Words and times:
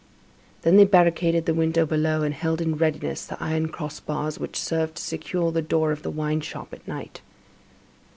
Then 0.63 0.77
they 0.77 0.83
barricaded 0.85 1.45
the 1.45 1.53
window 1.53 1.85
below, 1.85 2.23
and 2.23 2.33
held 2.33 2.59
in 2.59 2.75
readiness 2.75 3.23
the 3.23 3.37
iron 3.39 3.67
cross 3.67 3.99
bars 3.99 4.39
which 4.39 4.57
served 4.59 4.95
to 4.95 5.03
secure 5.03 5.51
the 5.51 5.61
door 5.61 5.91
of 5.91 6.01
the 6.01 6.09
wine 6.09 6.41
shop 6.41 6.73
at 6.73 6.87
night. 6.87 7.21